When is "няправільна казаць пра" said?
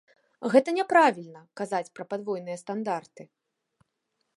0.77-2.03